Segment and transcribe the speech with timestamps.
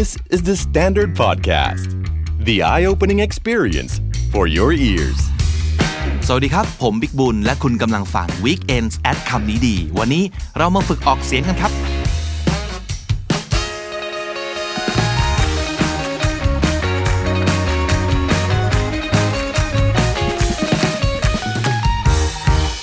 [0.00, 1.88] This is the Standard Podcast,
[2.44, 3.92] the eye opening experience
[4.32, 5.20] for your ears.
[6.26, 10.24] สวัสดีครับ ผมบิ๊กบุญ และคุณกำลังฟัง Weekends at คำนี้ดี วันนี้
[10.58, 11.72] เรามาฝึกออกเสียงกันครับ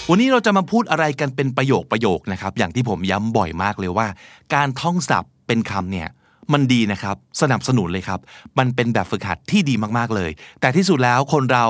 [0.09, 4.07] วันนี้เราจะมาพูดอะไรกันเป็นประโยคประโยคนะครับ อย่างที่ผมย้ำบ่อยมากเลยว่า
[4.53, 6.09] การท่องศัพท์เป็นคำเนี่ย
[6.53, 8.19] มันดีนะครับ สนับสนุนเลยครับ
[8.57, 11.65] มันเป็นแบบฝึกหัดที่ดีมากๆเลย แต่ที่สุดแล้วคนเรา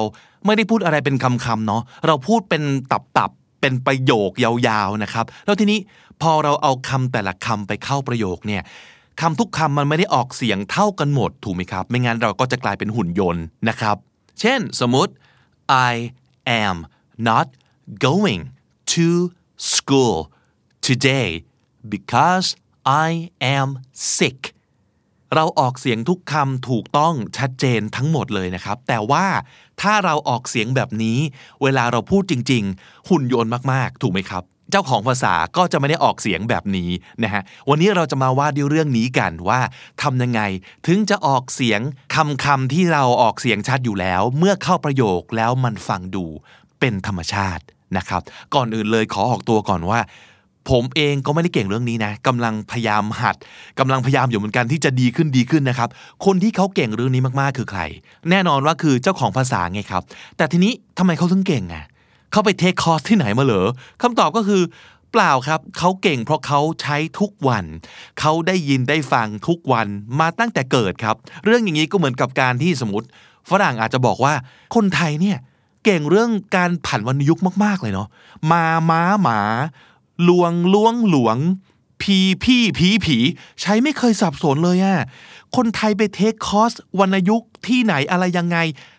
[0.45, 5.79] ไม่ได้พูดอะไรเป็นคำๆเนาะเราพูดเป็นตับๆเป็นประโยคยาวๆนะครับ แล้วทีนี้
[6.21, 8.63] พอเราเอาคำแต่ละคำไปเข้าประโยคเนี่ย
[9.21, 13.97] คำทุกคำมันไม่ได้ออกเสียงเท่ากันหมดถูกไหมครับ ไม่งั้นเราก็จะกลายเป็นหุ่นยนต์นะครับ
[14.39, 15.11] เช่นสมมติ
[15.91, 15.93] I
[16.65, 16.77] am
[17.29, 17.47] not
[18.07, 18.41] going
[18.93, 19.07] to
[19.57, 20.15] school
[20.87, 21.29] today
[21.93, 22.47] because
[22.85, 23.67] I am
[24.15, 24.52] sick
[25.35, 29.25] เราออกเสียงทุกคำถูกต้องชัดเจนทั้งหมดเลยนะครับ แต่ว่า
[29.81, 31.17] ถ้าเราออกเสียงแบบนี้
[31.63, 36.89] เวลาเราพูดจริง ๆ หุ่นยนต์มากๆ ถูกไหมครับ เจ้าของภาษาก็จะไม่ได้ออกเสียงแบบนี้
[37.23, 39.59] นะฮะวันนี้เราจะมาว่าด้วยเรื่องนี้กันว่า
[40.01, 40.41] ทำยังไง
[40.87, 41.81] ถึงจะออกเสียง
[42.15, 46.25] คำคำที่เราออกเสียงชัดอยู่แล้ว เมื่อเข้าประโยคแล้วมันฟังดู
[46.79, 47.63] เป็นธรรมชาติ
[47.97, 48.21] นะครับ
[48.55, 49.99] ก่อนอื่นเลยขอออกตัวก่อนว่า
[50.69, 53.35] ผมเองก็ไม่ได้เก่งเรื่องนี้นะกำลังพยายามหัด
[53.79, 55.89] กำลังพยายามอยู่เหมือนกันที่จะดีขึ้นดีขึ้นนะครับ
[56.25, 57.81] คนที่เขาเก่งเรื่องนี้มากๆคือใคร
[58.29, 60.03] แน่นอนว่าคือเจ้าของภาษาไงครับ
[60.37, 61.85] แต่ทีนี้ทำไมเขาถึงเก่งอะ
[62.31, 63.67] เขาไปเทคคอร์สที่ไหนมาเหรอ
[64.01, 64.61] คำตอบก็คือ
[65.11, 67.65] เปล่าครับ เขาเก่งเพราะเขาใช้ทุกวัน
[68.19, 69.87] เขาได้ยินได้ฟังทุกวัน
[70.19, 71.15] มาตั้งแต่เกิดครับ
[71.45, 73.07] เรื่องอย่างนี้ก็เหมือนกับการที่สมมติ
[73.49, 74.33] ฝรั่งอาจจะบอกว่า
[74.75, 75.37] คนไทยเนี่ย
[75.85, 78.07] เก่งเรื่องการผันวรรณยุกต์มาก ๆ เลยเนาะ
[78.51, 79.39] มาม้าหมา
[80.29, 81.37] ลวงล้วงหลวง
[82.01, 83.17] พีพี่ผีผี
[83.61, 84.97] ใช้ไม่เคยสับสนเลยอะ
[85.55, 88.57] คนไทยไปเทคคอร์สวรรณยุกต์ที่ไหนอะไรยังไง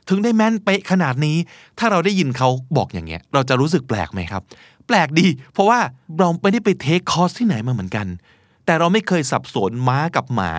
[0.09, 1.37] ถึงได้แม่นเป๊ะขนาดนี้
[1.79, 4.43] ถ้าเราได้ยินเขาบอกอย่างเงี้ย เราจะรู้สึกแปลกไหมครับ
[4.87, 5.79] แปลกดี เพราะว่า
[6.19, 8.07] เราไม่ได้ไปเทคคอร์สที่ไหนมาเหมือนกัน
[8.67, 10.53] แต่เราไม่เคยสับสนม้ากับหมา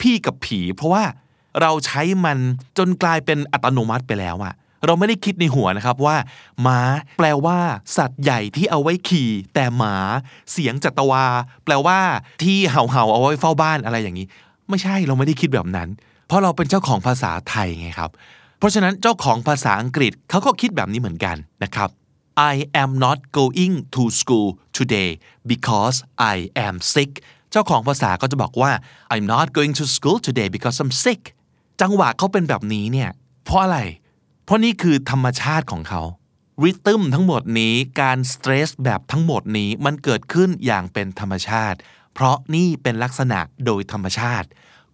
[0.00, 1.04] พี่กับผี เพราะว่า
[1.60, 2.38] เราใช้มัน
[2.78, 4.54] จนกลายเป็นอัตโนมัติไปแล้วอะ
[4.86, 6.16] เราไม่ได้คิดในหัวนะครับว่า
[6.66, 6.80] ม้า
[7.18, 7.58] แปลว่า
[7.96, 9.96] สัตว์ใหญ่ที่เอาไว้ขี่ แต่หมา
[10.52, 11.24] เสียงจัตวา
[11.64, 11.98] แปลว่า
[12.42, 14.26] ที่เห่าเห่าเอาไว้เฝ้าบ้านอะไรอย่างนี้
[14.68, 15.88] ไม่ใช่เราไม่ได้คิดแบบนั้น
[16.26, 18.10] เพราะเราเป็นเจ้าของภาษาไทยไงครับ
[18.58, 21.88] เพราะฉะนั้นเจ้าของภาษาอังกฤษเขาก็คิดแบบนี้เหมือนกันนะครับ
[22.52, 25.10] I am not going to school today
[25.50, 25.96] because
[26.34, 27.12] I am sick
[27.50, 28.70] เจ้าของภาษาก็จะบอกว่า
[29.12, 31.22] I'm not going to school today because I'm sick
[31.80, 33.10] จังหวะเขาเป็นแบบนี้เนี่ย
[33.44, 33.78] เพราะอะไร
[34.44, 36.02] เพราะนี่คือธรรมชาติของเขา
[36.62, 41.78] ริทึมทั้งหมดนี้การสเตรสแบบทั้งหมดนี้มันเกิดขึ้นอย่างเป็นธรรมชาติ
[42.14, 44.48] เพราะนี่เป็นลักษณะโดยธรรมชาติ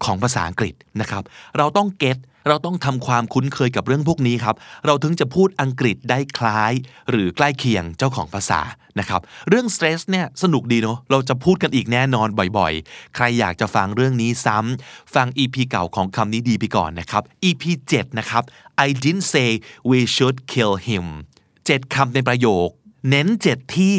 [0.05, 1.23] ของภาษาอังกฤษนะครับ
[1.57, 6.73] เราต้องเก็ต เราต้องทำความคุ้นเคยกับเรื่องพวกนี้ครับ เราถึงจะพูดอังกฤษได้คล้าย
[7.11, 8.61] หรือใกล้เคียงเจ้าของภาษา
[8.99, 12.29] นะครับ เรื่องสเตรสเนี่ยสนุกดีเนาะ เราจะพูดกันอีกแน่นอน
[12.59, 18.43] บ่อยๆ ใครอยากจะฟังเรื่องนี้ซ้ำฟัง EP เก่าของคำนี้ดีไปก่อนนะครับ EP 7 นะครับ
[18.87, 19.49] I didn't say
[19.91, 21.05] we should kill him
[21.49, 22.69] 7คำในประโยค
[23.09, 23.97] เน้น 7 ที่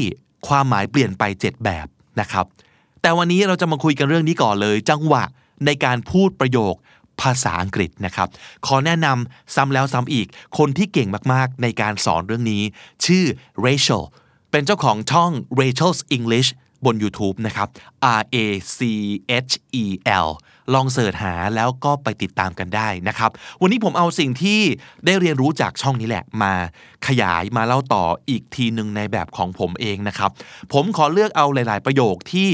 [0.48, 1.88] ความหมายเปลี่ยนไป 7 แบบ
[2.20, 2.46] นะครับ
[3.02, 5.24] แต่วันนี้เราจะมาคุยกันเรื่องนี้ก่อนเลย จังหวะ
[5.66, 6.76] ในการพูดประโยค
[7.22, 8.28] ภาษาอังกฤษนะครับ
[8.68, 12.64] ขอแนะนำซ้ำแล้วซ้ำอีก คนที่เก่งมากๆ ในการสอนเรื่องนี้
[13.06, 13.24] ชื่อ
[13.66, 14.04] Rachel
[14.52, 16.50] เป็นเจ้าของช่อง Rachel's English
[16.86, 17.68] บน YouTube นะครับ
[18.20, 18.38] R A
[18.78, 18.80] C
[19.48, 19.54] H
[19.84, 19.86] E
[20.26, 20.30] L
[20.74, 23.32] ลองเสิร์ชหาแล้วก็ไปติดตามกันได้นะครับ
[23.62, 24.60] วันนี้ผมเอาสิ่งที่
[25.06, 26.54] ได้เรียนรู้จากช่องนี้แหละ มา
[27.08, 30.32] ขยายมาเล่าต่ออีกทีหนึ่งในแบบของผมเองนะครับ
[30.74, 32.50] ผมขอเลือกเอาหลาย ๆ ประโยคที่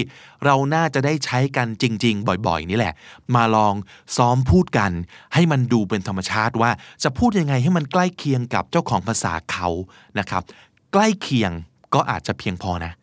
[0.46, 2.94] เราน่าจะได้ใช้กันจริง ๆ บ่อย ๆ นี่แหละ
[3.36, 3.74] มาลอง
[4.18, 4.92] ซ้อมพูดกัน
[5.34, 6.72] ให้มันดูเป็นธรรมชาติว่า
[7.04, 9.70] จะพูดยังไงให้มันใกล้เคียงกับเจ้าของภาษาเขา
[10.20, 10.44] นะครับ
[10.94, 11.52] ใกล้เคียง
[11.94, 12.94] ก็อาจจะเพียงพอนะ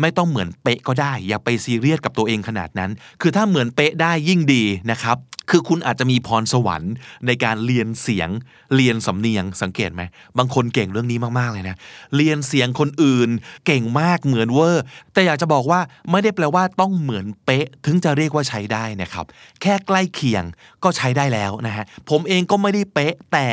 [0.00, 2.90] ไม่ต้องเหมือนเป๊ะก็ได้ อย่าไปซีเรียสกับตัวเองขนาดนั้น
[3.20, 5.18] คือถ้าเหมือนเป๊ะได้ยิ่งดีนะครับ
[5.50, 6.94] คือคุณอาจจะมีพรสวรรค์
[7.26, 8.28] ในการเรียนเสียง
[8.76, 10.02] เรียนสำเนียงสังเกตไหม
[10.38, 11.76] บางคนเก่งเรื่องนี้มากๆเลยนะ
[12.16, 13.30] เรียนเสียงคนอื่น
[13.66, 19.26] เก่งมากเหมือนเวอร์ แต่อยากจะบอกว่าไม่ได้แปลว่าต้องเหมือนเป๊ะ ถึงจะเรียกว่าใช้ได้นะครับ
[19.62, 20.44] แค่ใกล้เคียง
[20.84, 23.46] ก็ใช้ได้แล้วนะฮะ ผมเองก็ไม่ได้เป๊ะ แต่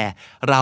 [0.49, 0.61] เรา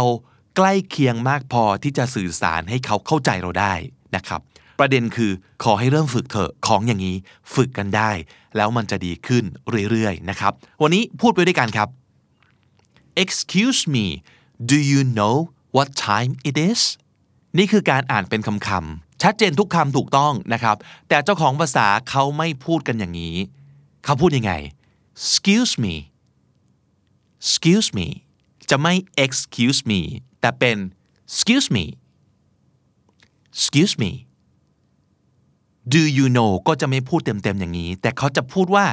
[0.58, 3.74] ใกล้เคียงมากพอที่จะสื่อสารให้เขาเข้าใจเราได้
[4.16, 4.42] นะครับ
[4.80, 5.32] ประเด็นคือ
[5.64, 7.16] ขอให้เริ่มฝึกเถอะของอย่างนี้
[7.56, 8.12] ฝึกกันได้
[8.58, 9.44] แล้วมันจะดีขึ้น
[9.90, 11.90] เรื่อยๆนะครับ วันนี้พูดไปด้วยกันครับ
[13.24, 14.06] Excuse me
[14.72, 15.36] do you know
[15.76, 16.82] what time it is
[17.58, 20.76] นี่คือการอ่านเป็นคำๆชัดเจนทุกคำถูกต้องนะครับ
[21.10, 23.36] แต่เจ้าของภาษาเขาไม่พูดกันอย่างนี้
[24.06, 24.54] เขาพูดยังไง
[25.18, 25.96] excuse me
[27.44, 28.08] excuse me
[28.70, 28.94] จะไม่
[29.24, 30.02] excuse me
[30.40, 30.78] แต่เป็น
[31.30, 31.86] excuse me
[33.56, 34.12] excuse me
[35.95, 38.87] do you know ก็จะไม่พูดเต็มๆอย่างนี้ แต่เขาจะพูดว่า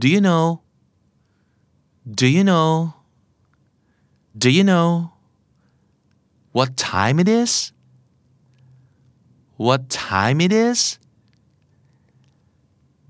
[0.00, 0.44] do you know
[2.20, 2.70] do you know
[4.42, 4.88] do you know
[6.56, 7.52] what time it is
[9.66, 9.80] what
[10.10, 10.80] time it is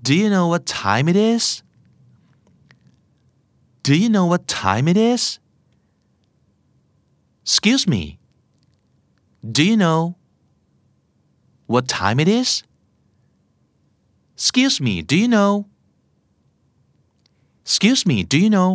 [0.07, 1.43] do you know what time it is
[3.87, 5.39] do you know what time it is
[7.45, 8.03] excuse me
[9.57, 10.15] do you know
[11.73, 12.63] what time it is
[14.37, 15.51] excuse me do you know
[17.65, 18.71] excuse me do you know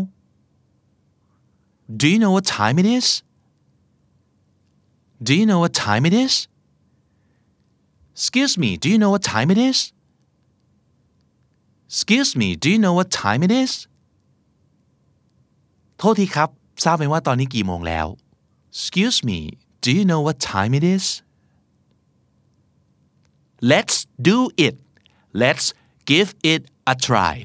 [2.00, 3.06] do you know what time it is
[5.26, 6.34] do you know what time it is
[8.16, 9.78] excuse me do you know what time it is
[11.88, 13.72] excuse me do you know what time it is
[15.98, 16.48] โทษทีครับ
[16.84, 18.06] ทราบไหมว่าตอนนี้กี่โมงแล้ว
[18.76, 19.38] excuse me
[19.84, 21.04] do you know what time it is
[23.70, 23.96] let's
[24.28, 24.36] do
[24.66, 24.74] it
[25.41, 25.65] Let's
[26.09, 26.61] give it
[26.93, 27.35] a try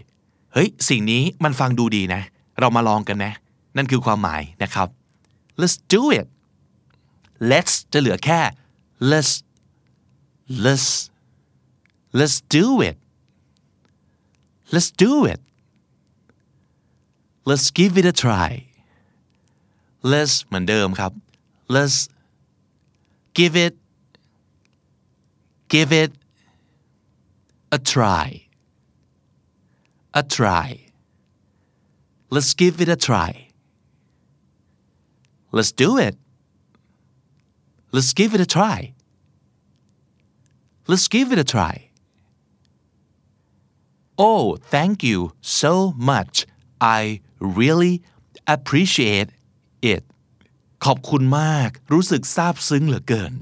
[0.52, 2.22] เฮ้ย สิ่งนี้มันฟังดูดีนะ
[2.60, 3.32] เรามาลองกันนะ
[3.76, 4.88] นั่นคือความหมายนะครับ
[5.60, 6.26] let's do it
[7.50, 8.40] let's จะเหลือแค่
[9.10, 9.32] let's
[10.64, 10.88] let's
[12.18, 12.96] let's do it
[14.72, 15.40] let's do it
[17.48, 18.50] let's give it a try
[20.12, 21.12] let's เหมือนเดิมครับ
[21.74, 21.98] let's
[23.38, 23.74] give it
[25.72, 26.10] give it
[27.77, 28.27] a try
[30.13, 30.69] a try
[32.33, 33.31] let's give it a try
[35.51, 36.15] let's do it
[37.95, 38.93] let's give it a try
[40.87, 41.89] let's give it a try
[44.17, 46.45] oh thank you so much
[46.79, 48.01] I really
[48.55, 49.29] appreciate
[49.93, 50.03] it
[50.85, 53.33] ขอบคุณมาก รู้สึกซาบซึ้งเหลือเกิน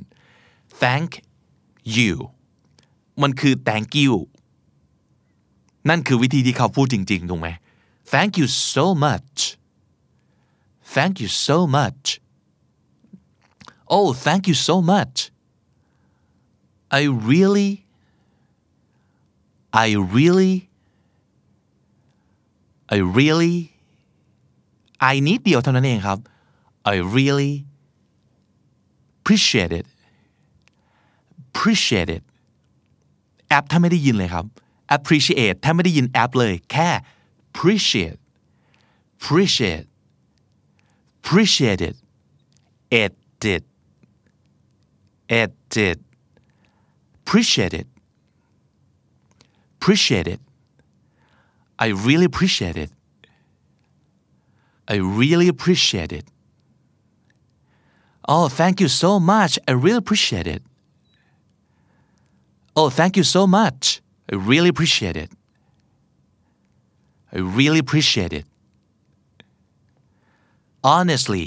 [0.82, 1.10] thank
[1.98, 2.14] you
[3.23, 4.15] มันคือ thank you
[5.89, 7.49] นั่นคือวิธีที่เขาพูดจริงๆ ถูกไหม
[8.13, 9.39] thank you so much
[10.95, 12.05] thank you so much
[13.97, 15.17] oh thank you so much
[17.01, 17.71] I really
[19.85, 20.55] I really
[22.95, 23.57] I really
[25.13, 26.19] I นิดเดียวเท่านั้นเองครับ
[26.93, 27.55] I really
[29.19, 29.87] appreciate it
[31.45, 32.23] appreciate it
[33.54, 34.46] แอปถ้าไม่ได้ยินเลยครับ
[34.96, 36.90] appreciate ถ้าไม่ได้ยินแอปเลย แค่
[37.50, 38.20] appreciate
[39.18, 39.88] appreciate
[41.22, 41.96] appreciate it
[43.02, 43.12] it
[43.44, 43.64] did
[45.40, 45.98] it did
[47.22, 47.88] appreciate it
[49.78, 50.42] appreciate it
[51.86, 52.92] I really appreciate it
[54.94, 56.26] I really appreciate it
[58.28, 60.62] Oh thank you so much I really appreciate it
[62.79, 63.83] Oh thank you so much
[64.33, 65.31] I really appreciate it
[67.37, 68.47] I really appreciate it
[70.95, 71.47] Honestly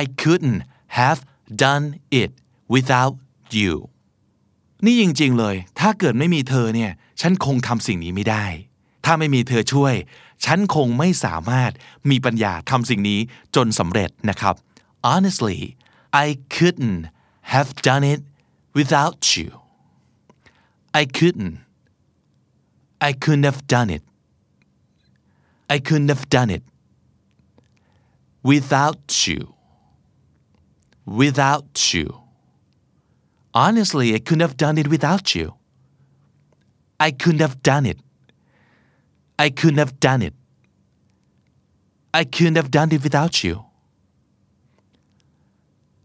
[0.00, 0.60] I couldn't
[0.98, 1.18] have
[1.66, 1.84] done
[2.22, 2.30] it
[2.74, 3.14] without
[3.58, 3.74] you
[4.84, 8.46] นี่จริงๆเลย ถ้าเกิดไม่มีเธอเนี่ย ฉันคงทำสิ่งนี้ไม่ได้
[9.04, 9.94] ถ้าไม่มีเธอช่วย
[10.44, 11.72] ฉันคงไม่สามารถ
[12.10, 13.20] มีปัญญาทำสิ่งนี้
[13.56, 14.54] จนสำเร็จนะครับ
[15.10, 15.58] Honestly
[16.24, 16.26] I
[16.56, 17.02] couldn't
[17.52, 18.20] have done it
[18.78, 19.48] without you
[21.00, 21.58] I couldn't
[23.08, 24.02] I couldn't have done it
[25.74, 26.64] I couldn't have done it
[28.42, 29.54] without you
[31.06, 32.08] without you
[33.54, 35.54] Honestly, I couldn't have done it without you.
[37.00, 37.98] I couldn't have done it.
[39.38, 40.34] I couldn't have done it.
[42.12, 43.64] I couldn't have done it without you.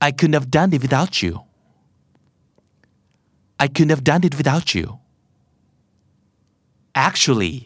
[0.02, 1.42] I couldn't have done it without you.
[3.65, 4.87] I couldn't have done it without you.
[6.95, 7.57] Actually,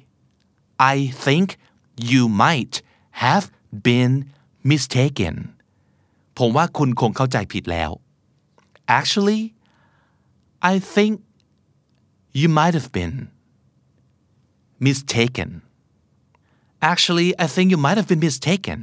[0.79, 1.59] I think
[1.97, 2.75] you might
[3.25, 3.45] have
[3.89, 4.13] been
[4.73, 5.35] mistaken.
[6.39, 7.91] ผมว่าคุณคงเข้าใจผิดแล้ว
[8.99, 9.43] Actually,
[10.73, 11.13] I think
[12.41, 13.15] you might have been
[14.89, 15.51] mistaken.
[16.91, 18.79] Actually, I think you might have been mistaken.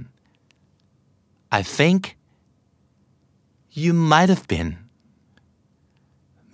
[1.51, 2.01] I think
[3.81, 4.69] you might have been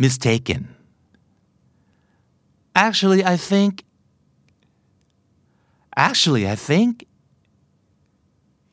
[0.01, 0.75] mistaken.
[2.75, 3.85] Actually, I think
[5.97, 7.05] Actually, I think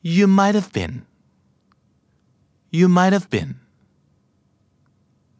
[0.00, 1.04] you might have been
[2.70, 3.56] you might have been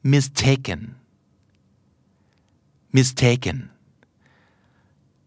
[0.03, 0.97] mistaken
[2.93, 3.71] mistaken.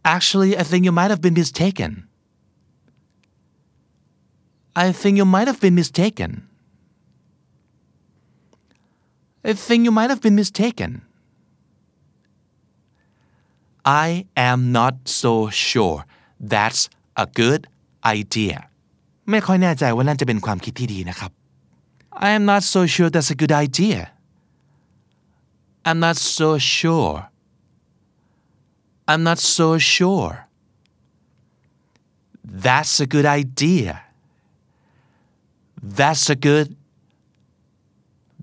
[0.04, 2.08] Actually i think you might have been mistaken.
[4.76, 6.48] I think you might have been mistaken
[9.49, 10.91] I think you might have been mistaken
[14.07, 15.99] I am not so sure
[16.53, 16.83] that's
[17.25, 17.63] a good
[18.19, 18.59] idea
[19.31, 21.31] ไม่ค่อยแน่ใจว่านั่นจะเป็นความคิดที่ดีนะครับ
[22.27, 24.01] I am not so sure that's a good idea
[25.89, 27.15] I'm not so sure
[29.11, 30.33] I'm not so sure
[32.67, 33.93] That's a good idea
[35.99, 36.69] That's a good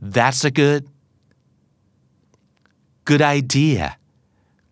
[0.01, 0.89] that's a good
[3.05, 3.97] good idea.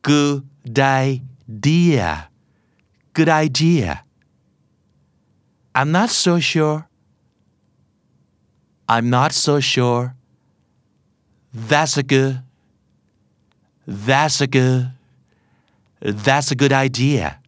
[0.02, 2.28] Good idea.
[3.12, 4.04] Good idea.
[5.74, 6.88] I'm not so sure.
[8.88, 10.14] I'm not so sure.
[11.52, 12.42] That's a good
[13.86, 14.90] That's a good
[16.00, 17.40] That's a good idea.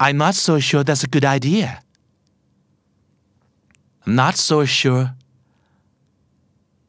[0.00, 1.82] I'm not so sure that's a good idea.
[4.06, 5.14] I'm not so sure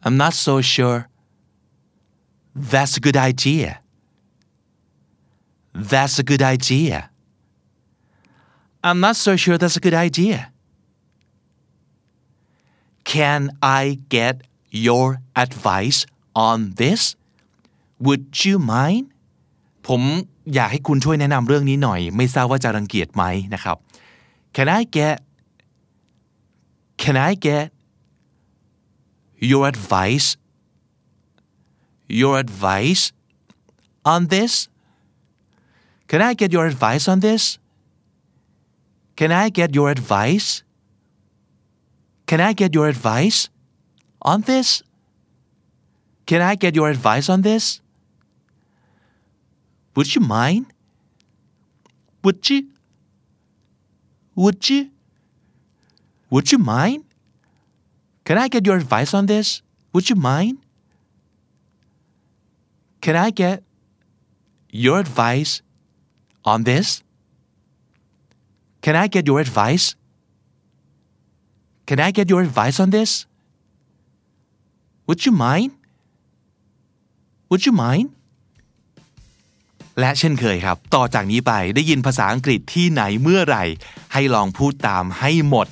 [0.04, 1.00] I'm not so sure
[2.72, 3.70] That's a good idea
[5.92, 6.98] That's a good idea
[8.86, 10.38] I'm not so sure that's a good idea
[13.12, 13.40] Can
[13.82, 13.82] I
[14.16, 14.34] get
[14.86, 15.06] your
[15.44, 15.98] advice
[16.48, 17.02] on this
[18.06, 19.04] Would you mind
[19.88, 20.02] ผม
[20.54, 23.76] อยากให้คุณช่วยแนะนำเรื่องนี้หน่อย ไม่ทราบว่าจะรังเกียจไหมนะครับ
[24.56, 25.16] Can I get
[27.02, 27.66] Can I get
[29.39, 30.37] your advice
[32.09, 33.13] your advice
[34.03, 34.67] on this?
[36.07, 37.59] Can I get your advice on this?
[39.15, 40.63] Can I get your advice?
[42.25, 43.49] Can I get your advice
[44.21, 44.81] on this?
[46.25, 47.79] Can I get your advice on this?
[49.95, 50.65] Would you mind?
[52.23, 52.67] Would you?
[54.35, 54.89] Would you?
[56.29, 57.05] Would you mind
[58.29, 59.47] Can I get your advice on this
[59.93, 60.55] Would you mind
[63.01, 63.57] Can I get
[64.85, 65.51] your advice
[66.51, 66.87] on this
[68.83, 69.85] Can I get your advice
[71.87, 73.25] Can I get your advice on this
[75.07, 75.71] Would you mind
[77.49, 78.07] Would you mind
[79.99, 83.63] และเช่นเคยครับ ต่อจากนี้ไปได้ยินภาษาอังกฤษที่ไหนเมื่อไหร่
[84.13, 85.67] ให้ลองพูดตามให้หมด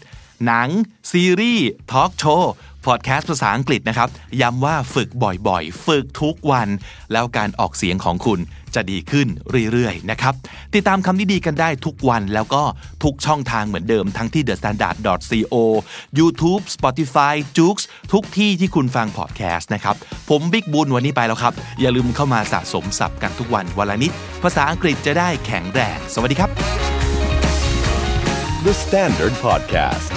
[0.45, 0.69] หนัง
[1.11, 2.53] ซีรีส์ทอล์กโชว์
[2.85, 4.09] พอดแคสต์ภาษาอังกฤษนะครับ
[4.41, 5.09] ย้ำว่าฝึก
[5.47, 6.67] บ่อยๆ ฝึกทุกวัน
[7.11, 8.39] แล้วการออกเสียงของคุณ
[8.75, 9.27] จะดีขึ้น
[9.71, 10.33] เรื่อยๆ นะครับ
[10.75, 12.63] ติดตามคำนี้ดีกันได้ทุกวันแล้วก็
[13.03, 15.55] ทุกช่องทางเหมือนเดิมทั้งที่ thestandard.co
[16.19, 17.77] YouTube Spotify j o o x
[18.13, 19.95] ทุกที่ที่คุณฟังพอดแคสต์นะครับ
[20.29, 24.11] ผมบิ๊กบุญวันนี้ไปแล้วครับ อย่าลืมเข้ามาสะสมศัพท์กันทุกวันวันละนิด
[24.43, 26.51] ภาษาอังกฤษจะได้แข็งแรง สวัสดีครับ
[28.65, 30.16] The Standard Podcast.